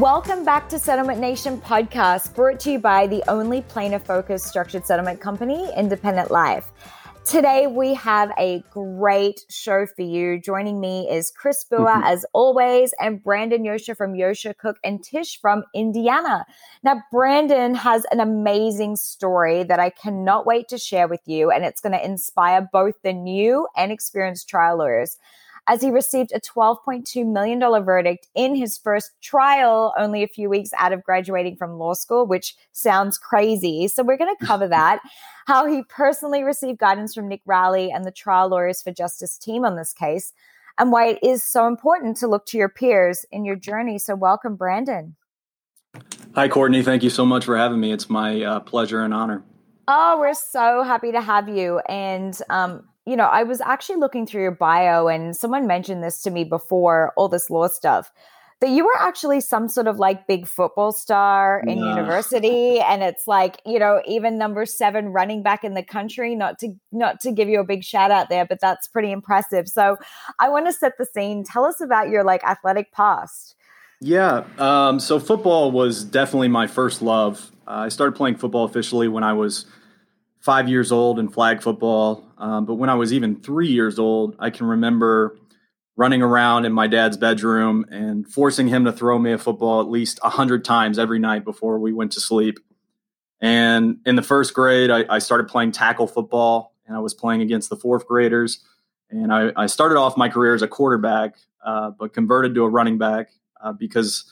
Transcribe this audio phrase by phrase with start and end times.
[0.00, 4.86] Welcome back to Settlement Nation podcast, brought to you by the only plaintiff focused structured
[4.86, 6.72] settlement company, Independent Life.
[7.26, 10.40] Today, we have a great show for you.
[10.40, 12.02] Joining me is Chris Bua, mm-hmm.
[12.04, 16.46] as always, and Brandon Yosha from Yosha Cook and Tisch from Indiana.
[16.82, 21.62] Now, Brandon has an amazing story that I cannot wait to share with you, and
[21.62, 25.18] it's going to inspire both the new and experienced trial lawyers
[25.70, 30.70] as he received a $12.2 million verdict in his first trial only a few weeks
[30.76, 33.86] out of graduating from law school, which sounds crazy.
[33.86, 34.98] So we're going to cover that.
[35.46, 39.64] How he personally received guidance from Nick Rowley and the Trial Lawyers for Justice team
[39.64, 40.32] on this case,
[40.76, 43.98] and why it is so important to look to your peers in your journey.
[44.00, 45.14] So, welcome, Brandon.
[46.34, 46.82] Hi, Courtney.
[46.82, 47.92] Thank you so much for having me.
[47.92, 49.44] It's my uh, pleasure and honor.
[49.86, 51.80] Oh, we're so happy to have you.
[51.88, 56.22] And um, you know, I was actually looking through your bio and someone mentioned this
[56.22, 58.12] to me before all this law stuff
[58.60, 61.88] that you were actually some sort of like big football star in no.
[61.88, 66.58] university and it's like you know even number seven running back in the country not
[66.58, 69.66] to not to give you a big shout out there but that's pretty impressive.
[69.66, 69.96] So
[70.38, 71.42] i want to set the scene.
[71.42, 73.56] Tell us about your like athletic past.
[74.00, 77.50] Yeah um, so football was definitely my first love.
[77.66, 79.66] Uh, i started playing football officially when i was
[80.40, 82.26] five years old in flag football.
[82.38, 85.38] Um, but when I was even three years old, I can remember
[85.96, 89.90] running around in my dad's bedroom and forcing him to throw me a football at
[89.90, 92.58] least a hundred times every night before we went to sleep.
[93.40, 97.40] And in the first grade, I, I, started playing tackle football, and I was playing
[97.40, 98.64] against the fourth graders.
[99.10, 102.68] And I, I started off my career as a quarterback, uh, but converted to a
[102.68, 103.30] running back
[103.62, 104.24] uh, because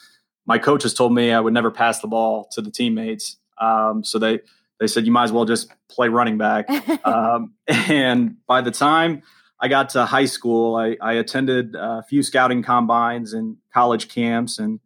[0.47, 3.37] my coaches told me I would never pass the ball to the teammates.
[3.61, 4.41] Um, so they
[4.81, 6.69] they said you might as well just play running back.
[7.05, 9.23] um, and by the time
[9.61, 14.59] I got to high school, I, I, attended a few scouting combines and college camps
[14.59, 14.79] and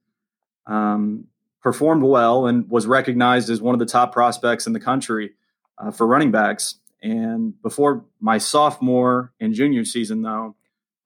[0.67, 1.27] um,
[1.63, 5.33] performed well and was recognized as one of the top prospects in the country
[5.79, 6.77] uh, for running backs.
[7.03, 10.57] And before my sophomore and junior season, though,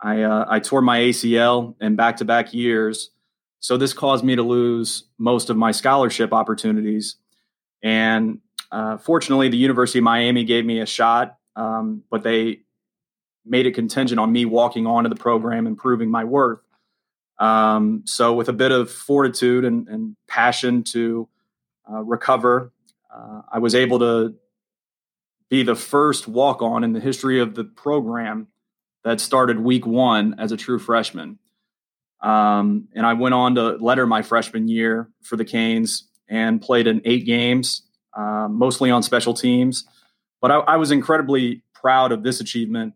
[0.01, 3.11] I, uh, I tore my ACL in back to back years.
[3.61, 7.17] So this caused me to lose most of my scholarship opportunities.
[7.83, 8.41] And
[8.71, 12.61] uh, fortunately, the University of Miami gave me a shot, um, but they
[13.45, 16.61] made it contingent on me walking onto the program and proving my worth.
[17.39, 21.29] Um, so, with a bit of fortitude and, and passion to
[21.91, 22.73] uh, recover,
[23.15, 24.35] uh, I was able to
[25.49, 28.49] be the first walk on in the history of the program
[29.05, 31.39] that started week one as a true freshman.
[32.21, 36.89] Um, and I went on to letter my freshman year for the Canes and played
[36.89, 37.86] in eight games
[38.17, 39.85] um, mostly on special teams.
[40.41, 42.95] But I, I, was incredibly proud of this achievement,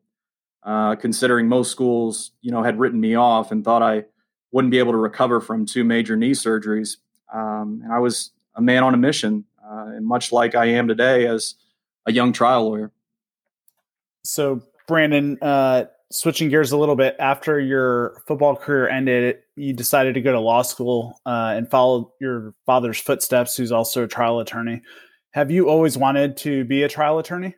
[0.62, 4.04] uh, considering most schools, you know, had written me off and thought I
[4.52, 6.96] wouldn't be able to recover from two major knee surgeries.
[7.32, 10.88] Um, and I was a man on a mission, uh, and much like I am
[10.88, 11.54] today as
[12.06, 12.90] a young trial lawyer.
[14.24, 20.14] So, Brandon, uh, switching gears a little bit, after your football career ended, you decided
[20.14, 24.40] to go to law school uh, and follow your father's footsteps, who's also a trial
[24.40, 24.82] attorney.
[25.32, 27.54] Have you always wanted to be a trial attorney?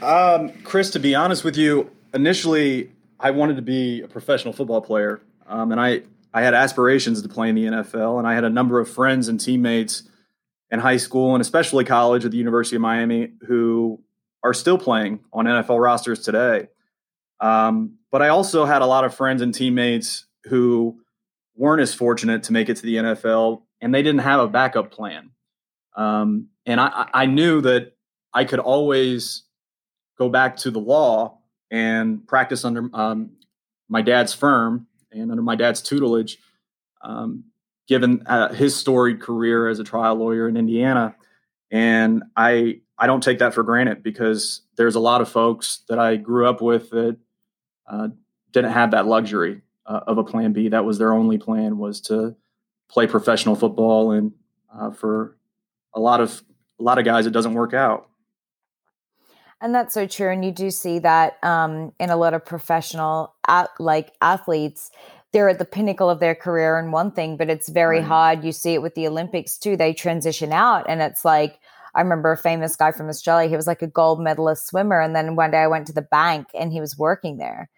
[0.00, 4.80] Um, Chris, to be honest with you, initially I wanted to be a professional football
[4.80, 6.02] player, um, and I
[6.34, 9.28] I had aspirations to play in the NFL, and I had a number of friends
[9.28, 10.04] and teammates
[10.70, 14.00] in high school and especially college at the University of Miami who
[14.42, 16.68] are still playing on NFL rosters today.
[17.40, 21.00] Um, but I also had a lot of friends and teammates who
[21.54, 24.90] weren't as fortunate to make it to the NFL, and they didn't have a backup
[24.90, 25.30] plan.
[25.96, 27.96] Um, and I, I knew that
[28.32, 29.42] I could always
[30.18, 31.38] go back to the law
[31.70, 33.30] and practice under um,
[33.88, 36.38] my dad's firm and under my dad's tutelage,
[37.02, 37.44] um,
[37.88, 41.14] given uh, his storied career as a trial lawyer in Indiana.
[41.70, 45.98] And I I don't take that for granted because there's a lot of folks that
[45.98, 47.16] I grew up with that
[47.86, 48.08] uh,
[48.52, 50.68] didn't have that luxury uh, of a plan B.
[50.68, 52.36] That was their only plan was to
[52.88, 54.32] play professional football, and
[54.72, 55.36] uh, for
[55.94, 56.42] a lot of
[56.80, 58.08] a lot of guys it doesn't work out
[59.60, 63.34] and that's so true and you do see that um, in a lot of professional
[63.46, 64.90] at, like athletes
[65.32, 68.06] they're at the pinnacle of their career in one thing but it's very right.
[68.06, 71.58] hard you see it with the olympics too they transition out and it's like
[71.94, 73.48] I remember a famous guy from Australia.
[73.48, 75.00] He was like a gold medalist swimmer.
[75.00, 77.68] And then one day I went to the bank and he was working there.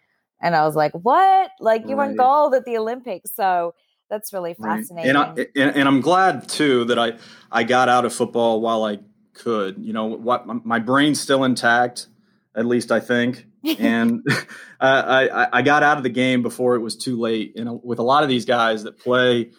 [0.41, 1.51] And I was like, what?
[1.59, 2.07] Like you right.
[2.07, 3.31] won gold at the Olympics.
[3.35, 3.73] So
[4.09, 5.15] that's really fascinating.
[5.15, 5.27] Right.
[5.27, 7.13] And, I, and, and I'm glad too that I
[7.51, 8.99] I got out of football while I
[9.33, 9.77] could.
[9.79, 12.07] You know, what my brain's still intact,
[12.55, 13.45] at least I think.
[13.79, 14.37] and uh,
[14.79, 17.53] I, I got out of the game before it was too late.
[17.57, 19.51] And with a lot of these guys that play,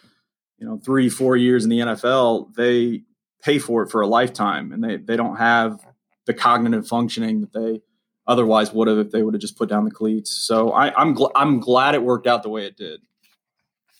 [0.57, 3.03] you know, three, four years in the NFL, they
[3.43, 5.79] pay for it for a lifetime, and they they don't have
[6.25, 7.81] the cognitive functioning that they
[8.27, 10.31] otherwise would have if they would have just put down the cleats.
[10.31, 13.01] So I, I'm gl- I'm glad it worked out the way it did.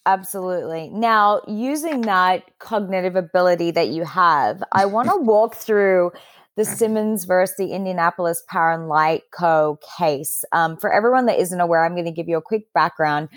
[0.08, 0.88] Absolutely.
[0.88, 6.14] Now, using that cognitive ability that you have, I want to walk through
[6.56, 9.78] the Simmons versus the Indianapolis Power and Light Co.
[10.00, 10.46] case.
[10.54, 13.28] Um, for everyone that isn't aware, I'm going to give you a quick background.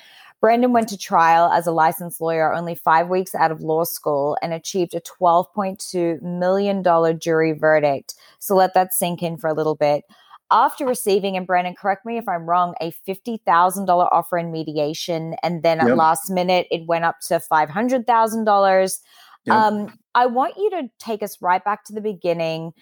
[0.40, 4.38] Brandon went to trial as a licensed lawyer only five weeks out of law school
[4.40, 8.14] and achieved a $12.2 million jury verdict.
[8.38, 10.05] So let that sink in for a little bit.
[10.50, 15.62] After receiving, and Brandon, correct me if I'm wrong, a $50,000 offer in mediation, and
[15.62, 15.97] then at yep.
[15.97, 18.99] last minute it went up to $500,000.
[19.44, 19.56] Yep.
[19.56, 22.73] Um, I want you to take us right back to the beginning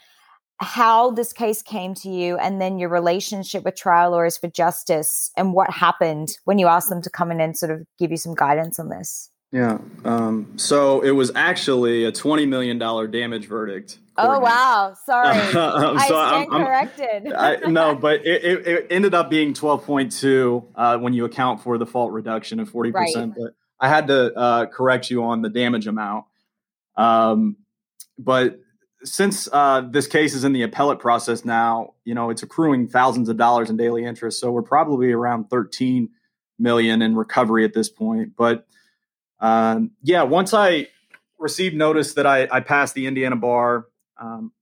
[0.61, 5.31] how this case came to you and then your relationship with trial lawyers for justice
[5.37, 8.17] and what happened when you asked them to come in and sort of give you
[8.17, 9.31] some guidance on this.
[9.53, 9.79] Yeah.
[10.05, 13.99] Um, so it was actually a $20 million damage verdict.
[14.19, 14.95] Oh, wow.
[15.07, 15.29] Sorry.
[15.57, 17.33] um, I so stand I'm, corrected.
[17.33, 21.79] I, no, but it, it, it, ended up being 12.2 uh, when you account for
[21.79, 22.93] the fault reduction of 40%.
[22.95, 23.33] Right.
[23.37, 26.25] But I had to uh, correct you on the damage amount.
[26.97, 27.57] Um,
[28.19, 28.59] but
[29.05, 33.29] since uh, this case is in the appellate process now, you know, it's accruing thousands
[33.29, 34.41] of dollars in daily interest.
[34.41, 36.09] So we're probably around 13
[36.59, 38.33] million in recovery at this point.
[38.37, 38.67] But
[39.41, 40.89] um, yeah, once I
[41.39, 43.87] received notice that I, I passed the Indiana bar,
[44.19, 44.53] um,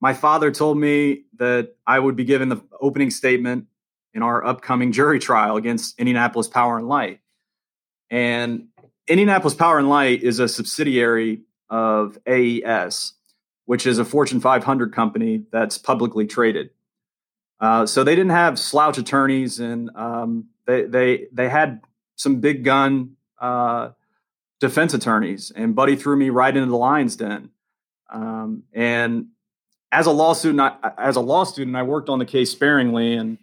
[0.00, 3.66] my father told me that I would be given the opening statement
[4.14, 7.20] in our upcoming jury trial against Indianapolis Power and Light.
[8.10, 8.68] And
[9.08, 13.14] Indianapolis Power and Light is a subsidiary of AES
[13.66, 16.70] which is a Fortune 500 company that's publicly traded.
[17.60, 21.80] Uh, so they didn't have slouch attorneys, and um, they they they had
[22.14, 23.90] some big gun uh,
[24.60, 25.50] defense attorneys.
[25.50, 27.50] And Buddy threw me right into the lion's den.
[28.10, 29.26] Um, and
[29.92, 33.14] as a law student, I, as a law student, I worked on the case sparingly
[33.14, 33.38] and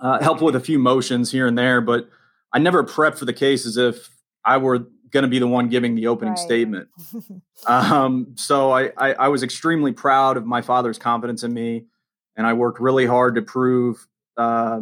[0.00, 2.08] uh, helped with a few motions here and there, but
[2.52, 4.10] I never prepped for the case as if
[4.44, 6.38] I were going to be the one giving the opening right.
[6.38, 6.88] statement.
[7.66, 11.84] um, so I, I, I, was extremely proud of my father's confidence in me,
[12.36, 14.06] and I worked really hard to prove
[14.36, 14.80] uh,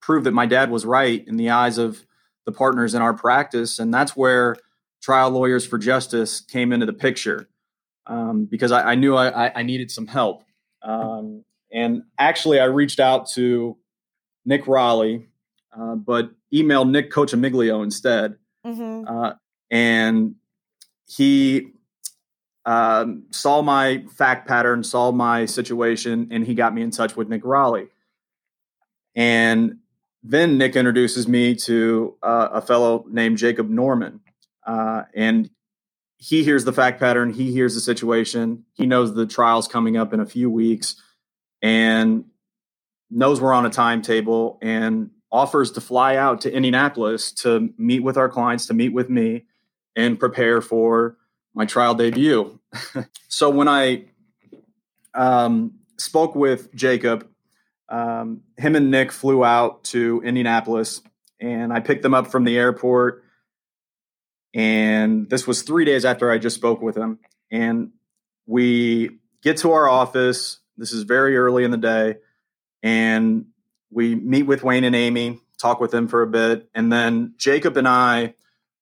[0.00, 2.04] prove that my dad was right in the eyes of
[2.46, 4.56] the partners in our practice, and that's where
[5.02, 7.48] trial lawyers for justice came into the picture
[8.06, 10.42] um, because I, I knew I, I, needed some help.
[10.82, 13.76] Um, and actually, I reached out to
[14.44, 15.28] Nick Rowley,
[15.76, 19.08] uh, but emailed Nick Cochamiglio instead Mm-hmm.
[19.08, 19.32] Uh,
[19.70, 20.34] and
[21.08, 21.72] he
[22.64, 27.28] um, saw my fact pattern, saw my situation, and he got me in touch with
[27.28, 27.88] Nick Rowley.
[29.14, 29.78] And
[30.22, 34.20] then Nick introduces me to uh, a fellow named Jacob Norman.
[34.64, 35.50] Uh, and
[36.22, 40.12] he hears the fact pattern, he hears the situation, he knows the trial's coming up
[40.12, 40.94] in a few weeks,
[41.60, 42.24] and
[43.10, 48.16] knows we're on a timetable and offers to fly out to Indianapolis to meet with
[48.16, 49.46] our clients, to meet with me,
[49.96, 51.16] and prepare for
[51.54, 52.56] my trial debut.
[53.28, 54.04] so when I
[55.14, 57.26] um, spoke with Jacob,
[57.88, 61.02] um, him and Nick flew out to Indianapolis,
[61.40, 63.21] and I picked them up from the airport.
[64.54, 67.18] And this was three days after I just spoke with him.
[67.50, 67.92] And
[68.46, 70.60] we get to our office.
[70.76, 72.16] This is very early in the day.
[72.82, 73.46] And
[73.90, 77.76] we meet with Wayne and Amy, talk with them for a bit, and then Jacob
[77.76, 78.34] and I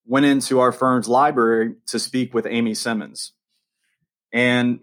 [0.06, 3.32] went into our firm's library to speak with Amy Simmons.
[4.32, 4.80] And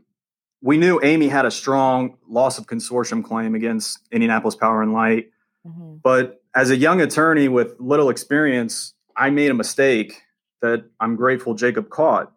[0.62, 5.32] we knew Amy had a strong loss of consortium claim against Indianapolis Power and Light.
[5.66, 5.98] Mm-hmm.
[6.04, 10.22] But as a young attorney with little experience, I made a mistake
[10.62, 12.32] that I'm grateful Jacob caught.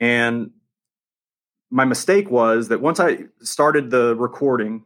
[0.00, 0.50] And
[1.70, 4.84] my mistake was that once I started the recording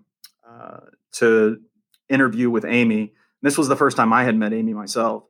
[0.48, 0.80] uh,
[1.12, 1.60] to
[2.08, 3.12] interview with Amy.
[3.42, 5.24] This was the first time I had met Amy myself.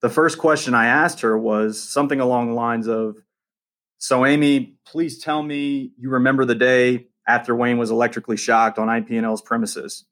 [0.00, 3.16] The first question I asked her was something along the lines of
[3.98, 8.88] So, Amy, please tell me you remember the day after Wayne was electrically shocked on
[8.88, 10.04] IP&L's premises.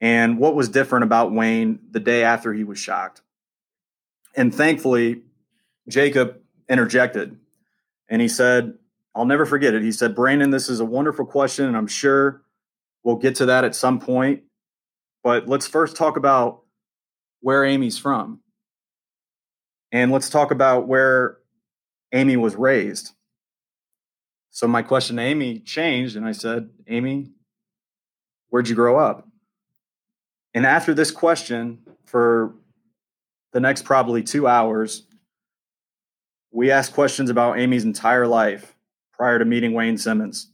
[0.00, 3.22] And what was different about Wayne the day after he was shocked?
[4.38, 5.20] And thankfully,
[5.86, 7.36] Jacob interjected
[8.08, 8.78] and he said,
[9.14, 9.82] I'll never forget it.
[9.82, 12.42] He said, Brandon, this is a wonderful question, and I'm sure
[13.08, 14.42] We'll get to that at some point.
[15.22, 16.62] But let's first talk about
[17.40, 18.40] where Amy's from.
[19.92, 21.38] And let's talk about where
[22.12, 23.12] Amy was raised.
[24.50, 27.30] So my question to Amy changed, and I said, Amy,
[28.50, 29.26] Where'd you grow up?
[30.52, 32.54] And after this question, for
[33.52, 35.06] the next probably two hours,
[36.50, 38.74] we asked questions about Amy's entire life
[39.12, 40.50] prior to meeting Wayne Simmons.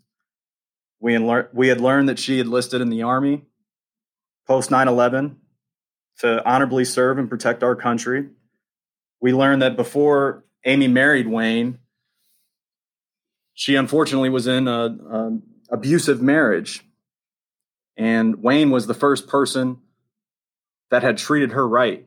[1.00, 3.44] We lear- we had learned that she had enlisted in the Army
[4.46, 5.36] post 9 11
[6.20, 8.28] to honorably serve and protect our country.
[9.20, 11.78] We learned that before Amy married Wayne,
[13.54, 16.84] she unfortunately was in an abusive marriage.
[17.96, 19.78] And Wayne was the first person
[20.90, 22.06] that had treated her right.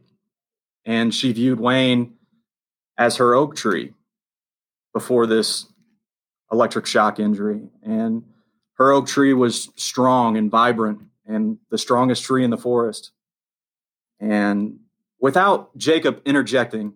[0.88, 2.14] And she viewed Wayne
[2.98, 3.94] as her oak tree
[4.94, 5.68] before this
[6.52, 7.70] electric shock injury.
[7.84, 8.24] And
[8.76, 13.12] her oak tree was strong and vibrant and the strongest tree in the forest.
[14.20, 14.80] And
[15.20, 16.94] without Jacob interjecting,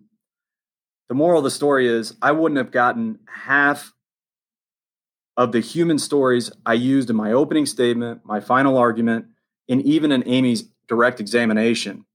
[1.08, 3.92] the moral of the story is I wouldn't have gotten half
[5.36, 9.26] of the human stories I used in my opening statement, my final argument,
[9.68, 12.06] and even in Amy's direct examination.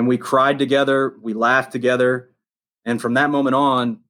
[0.00, 2.30] And we cried together, we laughed together.
[2.86, 4.00] And from that moment on,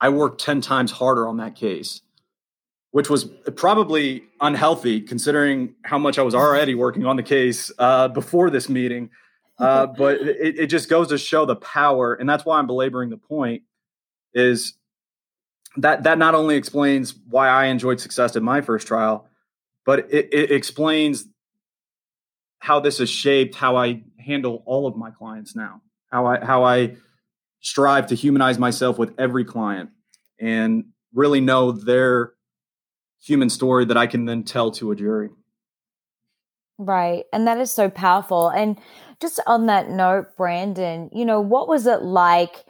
[0.00, 2.02] I worked 10 times harder on that case,
[2.92, 3.24] which was
[3.56, 8.68] probably unhealthy considering how much I was already working on the case uh, before this
[8.68, 9.10] meeting.
[9.60, 12.14] Uh, but it, it just goes to show the power.
[12.14, 13.64] And that's why I'm belaboring the point
[14.32, 14.74] is
[15.78, 19.26] that that not only explains why I enjoyed success in my first trial,
[19.84, 21.24] but it, it explains
[22.60, 25.80] how this has shaped how I handle all of my clients now.
[26.12, 26.96] How I how I
[27.60, 29.90] strive to humanize myself with every client
[30.40, 32.34] and really know their
[33.20, 35.30] human story that I can then tell to a jury.
[36.78, 37.24] Right.
[37.32, 38.48] And that is so powerful.
[38.48, 38.78] And
[39.20, 42.64] just on that note, Brandon, you know, what was it like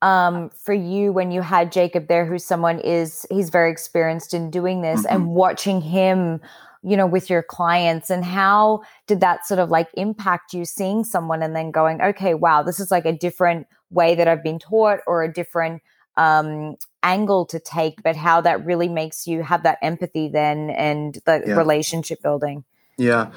[0.00, 4.50] um, for you when you had Jacob there, who's someone is he's very experienced in
[4.50, 5.14] doing this mm-hmm.
[5.14, 6.40] and watching him
[6.82, 11.04] you know with your clients and how did that sort of like impact you seeing
[11.04, 14.58] someone and then going okay wow this is like a different way that i've been
[14.58, 15.82] taught or a different
[16.16, 21.18] um, angle to take but how that really makes you have that empathy then and
[21.26, 21.54] the yeah.
[21.54, 22.64] relationship building
[22.96, 23.30] yeah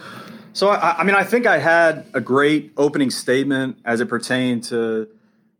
[0.53, 4.63] so I, I mean i think i had a great opening statement as it pertained
[4.65, 5.07] to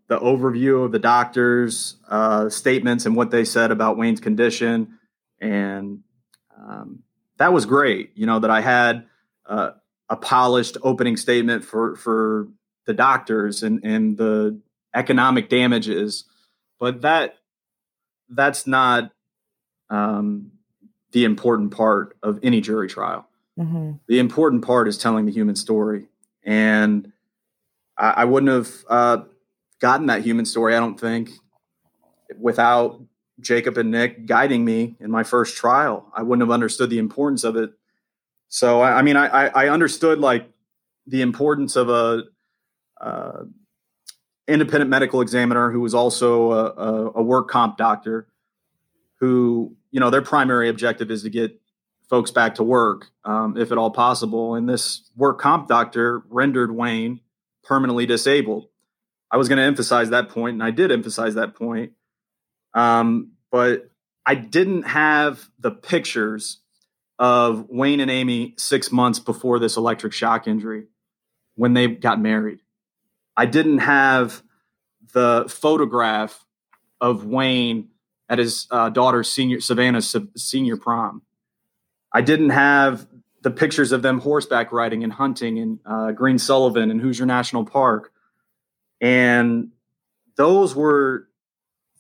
[0.08, 4.98] the overview of the doctors uh, statements and what they said about wayne's condition
[5.40, 6.00] and
[6.58, 7.04] um,
[7.42, 8.12] that was great.
[8.16, 9.08] You know that I had
[9.48, 9.72] uh,
[10.10, 12.48] a polished opening statement for for
[12.86, 14.60] the doctors and and the
[14.94, 16.26] economic damages,
[16.80, 17.38] but that
[18.30, 19.12] that's not
[19.90, 20.52] um,
[21.14, 23.28] the important part of any jury trial.
[23.60, 23.94] Mm-hmm.
[24.08, 26.10] The important part is telling the human story,
[26.44, 27.12] and
[27.98, 29.24] I, I wouldn't have uh,
[29.80, 30.76] gotten that human story.
[30.76, 31.32] I don't think
[32.40, 33.02] without
[33.42, 36.12] Jacob and Nick guiding me in my first trial.
[36.16, 37.72] I wouldn't have understood the importance of it.
[38.50, 40.50] So, I, I mean, I, I, understood like
[41.08, 42.24] the importance of a
[43.00, 43.44] uh,
[44.48, 48.28] independent medical examiner who was also a, a, a, work comp doctor,
[49.22, 51.60] who you know their primary objective is to get
[52.10, 54.56] folks back to work, um, if at all possible.
[54.56, 57.22] And this work comp doctor rendered Wayne
[57.64, 58.68] permanently disabled.
[59.32, 61.94] I was going to emphasize that point, and I did emphasize that point.
[62.74, 63.90] Um, but
[64.26, 66.60] I didn't have the pictures
[67.20, 70.88] of Wayne and Amy six months before this electric shock injury
[71.56, 72.60] when they got married.
[73.36, 74.42] I didn't have
[75.14, 76.46] the photograph
[77.00, 77.90] of Wayne
[78.30, 81.22] at his uh, daughter's senior Savannah's senior prom.
[82.14, 83.08] I didn't have
[83.42, 87.66] the pictures of them horseback riding and hunting in uh, Green Sullivan and Hoosier National
[87.66, 88.12] Park,
[89.00, 89.72] and
[90.38, 91.28] those were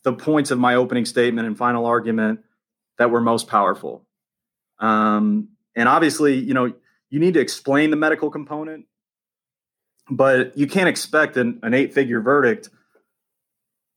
[0.03, 2.39] the points of my opening statement and final argument
[2.97, 4.05] that were most powerful.
[4.79, 6.73] Um, and obviously, you know,
[7.09, 8.85] you need to explain the medical component,
[10.09, 12.69] but you can't expect an, an eight figure verdict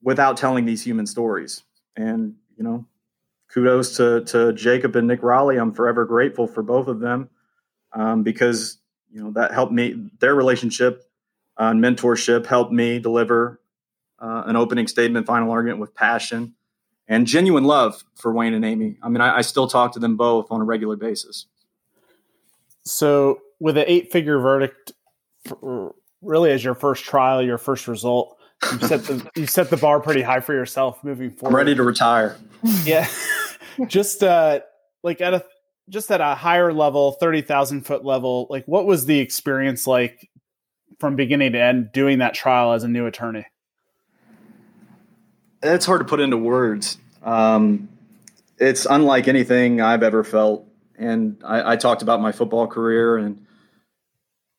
[0.03, 1.63] without telling these human stories.
[1.95, 2.85] And, you know,
[3.51, 5.57] kudos to, to Jacob and Nick Rowley.
[5.57, 7.29] I'm forever grateful for both of them
[7.93, 8.77] um, because,
[9.11, 11.03] you know, that helped me, their relationship
[11.57, 13.61] uh, mentorship helped me deliver
[14.19, 16.55] uh, an opening statement, final argument with passion
[17.07, 18.97] and genuine love for Wayne and Amy.
[19.01, 21.45] I mean, I, I still talk to them both on a regular basis.
[22.83, 24.93] So, with an eight figure verdict,
[26.21, 28.37] really as your first trial, your first result,
[28.71, 31.51] you set the you set the bar pretty high for yourself moving forward.
[31.51, 32.37] I'm ready to retire.
[32.83, 33.07] Yeah,
[33.85, 34.61] just uh,
[35.03, 35.45] like at a
[35.87, 38.47] just at a higher level, thirty thousand foot level.
[38.49, 40.29] Like, what was the experience like
[40.99, 43.45] from beginning to end doing that trial as a new attorney?
[45.73, 46.97] It's hard to put into words.
[47.23, 47.89] Um,
[48.57, 50.65] it's unlike anything I've ever felt
[50.97, 53.45] and I, I talked about my football career and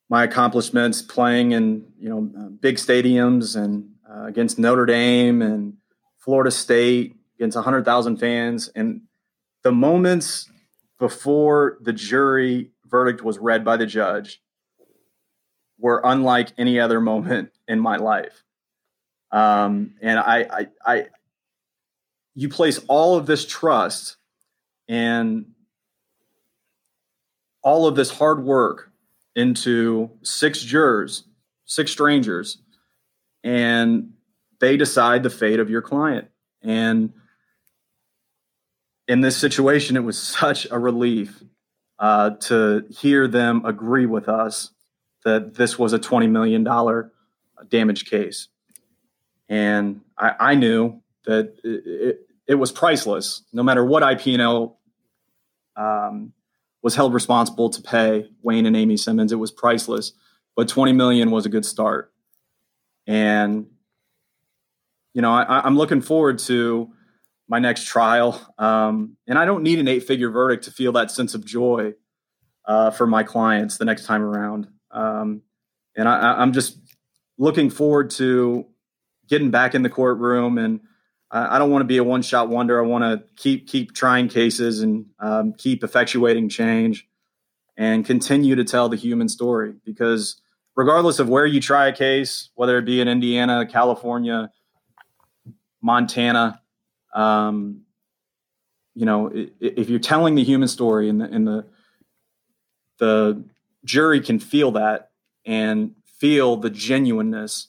[0.09, 2.21] my accomplishments playing in you know
[2.61, 5.75] big stadiums and uh, against Notre Dame and
[6.19, 9.03] Florida State against 100,000 fans and
[9.63, 10.51] the moments
[10.99, 14.41] before the jury verdict was read by the judge
[15.79, 18.45] were unlike any other moment in my life.
[19.33, 21.07] Um, and I, I, I,
[22.35, 24.17] you place all of this trust
[24.89, 25.47] and
[27.63, 28.93] all of this hard work
[29.35, 31.25] into six jurors,
[31.65, 32.59] six strangers,
[33.43, 34.13] and
[34.61, 36.29] they decide the fate of your client.
[36.63, 37.13] And
[39.09, 41.43] in this situation, it was such a relief
[41.99, 44.71] uh, to hear them agree with us
[45.25, 46.65] that this was a $20 million
[47.69, 48.49] damage case.
[49.49, 54.79] And I, I knew that it, it, it, was priceless, no matter what IP&L
[55.77, 56.33] um,
[56.83, 59.33] was held responsible to pay Wayne and Amy Simmons.
[59.33, 60.13] It was priceless,
[60.55, 62.13] but 20 million was a good start.
[63.07, 63.67] And,
[65.15, 66.91] you know, I, I'm looking forward to
[67.49, 68.41] my next trial.
[68.59, 71.95] Um, and I don't need an eight figure verdict to feel that sense of joy
[72.65, 74.67] uh, for my clients the next time around.
[74.91, 75.43] Um,
[75.97, 76.79] and I, am just
[77.39, 78.67] looking forward to
[79.29, 80.59] getting back in the courtroom.
[80.59, 80.81] And
[81.31, 82.83] I, don't want to be a one shot wonder.
[82.83, 87.07] I want to keep keep trying cases and um, keep effectuating change
[87.77, 90.41] and continue to tell the human story because
[90.77, 94.51] regardless of where you try a case, whether it be in Indiana, California,
[95.83, 96.61] Montana,
[97.15, 97.83] um,
[98.95, 99.31] you know,
[99.61, 101.67] if you're telling the human story and the, and the
[102.99, 103.45] the
[103.85, 105.11] jury can feel that
[105.45, 107.69] and feel the genuineness,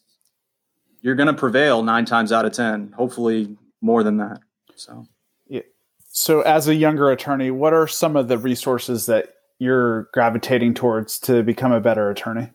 [1.08, 2.92] you're going to prevail nine times out of ten.
[2.98, 4.42] Hopefully, more than that.
[4.76, 5.06] So,
[5.48, 5.62] yeah.
[6.10, 11.18] So, as a younger attorney, what are some of the resources that you're gravitating towards
[11.20, 12.50] to become a better attorney?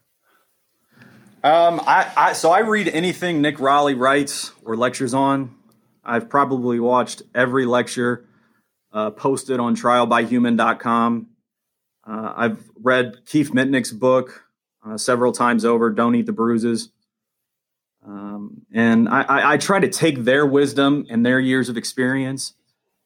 [1.43, 5.55] Um, I, I so I read anything Nick Rowley writes or lectures on.
[6.05, 8.27] I've probably watched every lecture
[8.93, 11.29] uh, posted on trialbyhuman.com.
[12.07, 14.45] Uh, I've read Keith Mitnik's book
[14.87, 16.91] uh, several times over, Don't Eat the Bruises.
[18.07, 22.55] Um, and I, I, I, try to take their wisdom and their years of experience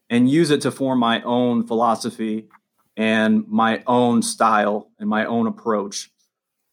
[0.08, 2.48] and use it to form my own philosophy
[2.96, 6.10] and my own style and my own approach.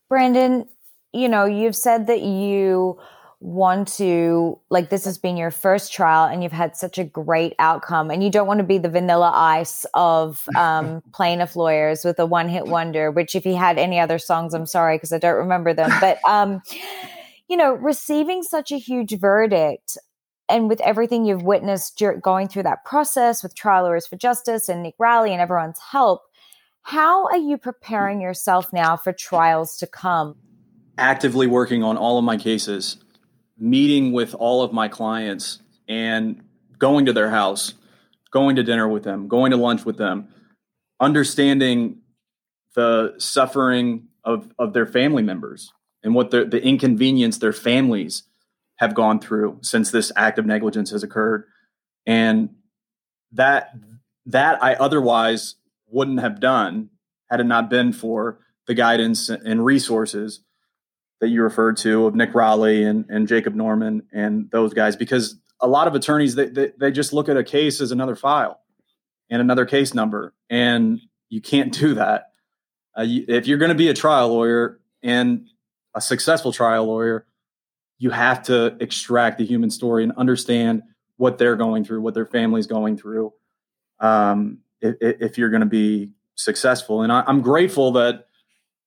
[0.08, 0.70] Brandon,
[1.12, 2.98] you know, you've said that you
[3.44, 7.54] want to like this has been your first trial and you've had such a great
[7.60, 12.18] outcome and you don't want to be the vanilla ice of um, plaintiff lawyers with
[12.20, 15.18] a one hit wonder which if he had any other songs i'm sorry because i
[15.18, 16.62] don't remember them but um,
[17.48, 19.98] you know receiving such a huge verdict
[20.50, 24.84] and with everything you've witnessed going through that process with trial lawyers for justice and
[24.84, 26.22] nick rowley and everyone's help
[26.84, 30.36] how are you preparing yourself now for trials to come?
[30.98, 32.98] Actively working on all of my cases
[33.58, 36.44] meeting with all of my clients and
[36.80, 37.76] going to their house,
[38.32, 40.28] going to dinner with them, going to lunch with them,
[41.00, 42.00] understanding
[42.76, 45.72] the suffering of, of their family members
[46.04, 48.24] and what the, the inconvenience their families
[48.78, 51.46] have gone through since this act of negligence has occurred.
[52.06, 52.50] And
[53.32, 53.74] that
[54.26, 55.56] that I otherwise
[55.88, 56.89] wouldn't have done
[57.30, 60.42] had it not been for the guidance and resources
[61.20, 65.39] that you referred to of Nick Rowley and, and Jacob Norman and those guys, because
[65.60, 68.60] a lot of attorneys, they, they, they just look at a case as another file
[69.30, 70.34] and another case number.
[70.50, 72.32] And you can't do that.
[72.98, 75.48] Uh, you, if you're going to be a trial lawyer and
[75.96, 77.26] a successful trial lawyer,
[77.98, 80.84] you have to extract the human story and understand
[81.18, 83.32] what they're going through, what their family's going through,
[84.00, 87.04] um, if, if, you're going to be successful.
[87.04, 88.28] And I, I'm grateful that,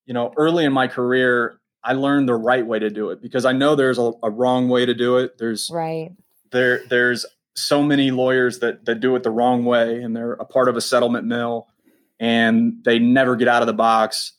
[0.04, 3.44] you know, early in my career, I learned the right way to do it because
[3.44, 5.38] I know there's a, a wrong way to do it.
[5.38, 6.10] There's right
[6.50, 10.44] there there's so many lawyers that that do it the wrong way and they're a
[10.44, 11.68] part of a settlement mill
[12.18, 14.32] and they never get out of the box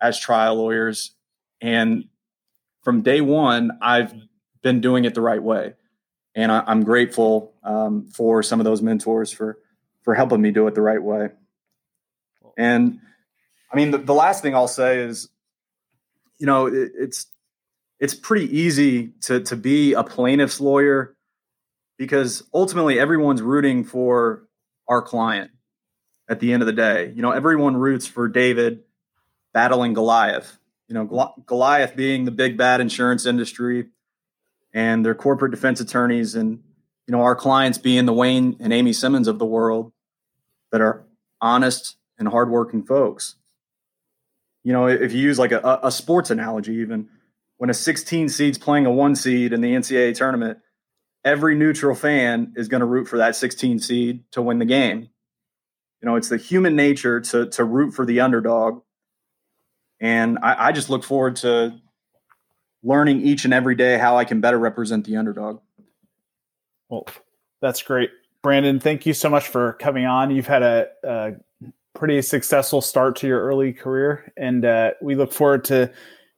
[0.00, 1.14] as trial lawyers.
[1.60, 2.04] And
[2.82, 4.14] from day one, I've
[4.62, 5.74] been doing it the right way,
[6.34, 9.58] and I, am grateful um, for some of those mentors for
[10.02, 11.28] for helping me do it the right way.
[12.56, 13.00] And
[13.72, 15.28] I mean, the, the last thing I'll say is
[16.40, 17.26] you know, it, it's
[18.00, 21.14] it's pretty easy to to be a plaintiff's lawyer
[21.98, 24.44] because ultimately everyone's rooting for
[24.88, 25.50] our client
[26.28, 27.12] at the end of the day.
[27.14, 28.80] You know, everyone roots for David
[29.52, 30.58] battling Goliath.
[30.90, 33.86] You know, Goliath being the big bad insurance industry
[34.74, 36.64] and their corporate defense attorneys and
[37.06, 39.92] you know our clients being the Wayne and Amy Simmons of the world
[40.72, 41.04] that are
[41.40, 43.36] honest and hardworking folks.
[44.64, 47.08] You know, if you use like a, a sports analogy, even
[47.58, 50.58] when a 16 seed's playing a one seed in the NCAA tournament,
[51.24, 55.08] every neutral fan is going to root for that 16 seed to win the game.
[56.02, 58.82] You know, it's the human nature to to root for the underdog.
[60.00, 61.78] And I, I just look forward to
[62.82, 65.60] learning each and every day how I can better represent the underdog.
[66.88, 67.06] Well,
[67.60, 68.10] that's great.
[68.42, 70.30] Brandon, thank you so much for coming on.
[70.30, 71.32] You've had a, a
[71.94, 75.92] pretty successful start to your early career, and uh, we look forward to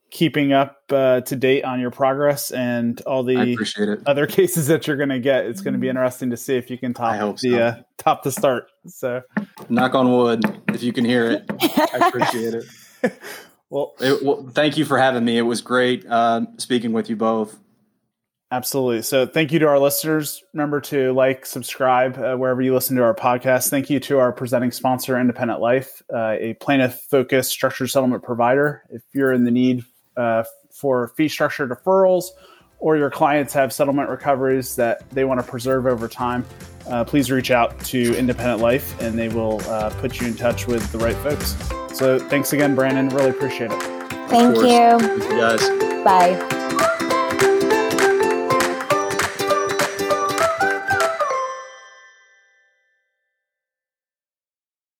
[0.09, 3.57] keeping up uh, to date on your progress and all the
[4.05, 5.45] other cases that you're going to get.
[5.45, 5.97] It's going to be mm-hmm.
[5.97, 7.57] interesting to see if you can top the so.
[7.57, 8.67] uh, top the start.
[8.85, 9.23] So,
[9.69, 12.65] knock on wood, if you can hear it, I appreciate it.
[13.73, 15.35] well, it, well, thank you for having me.
[15.35, 17.59] It was great uh, speaking with you both.
[18.51, 19.01] Absolutely.
[19.01, 20.43] So, thank you to our listeners.
[20.53, 23.71] Remember to like, subscribe uh, wherever you listen to our podcast.
[23.71, 28.83] Thank you to our presenting sponsor, Independent Life, uh, a plaintiff focused structured settlement provider.
[28.91, 29.83] If you're in the need
[30.15, 32.25] uh, for fee structure deferrals
[32.83, 36.45] or your clients have settlement recoveries that they want to preserve over time,
[36.87, 40.67] uh, please reach out to Independent Life and they will uh, put you in touch
[40.67, 41.55] with the right folks.
[41.97, 43.07] So thanks again, Brandon.
[43.07, 43.81] Really appreciate it.
[44.27, 44.99] Thank you.
[44.99, 46.03] Thank you guys.
[46.03, 46.89] Bye.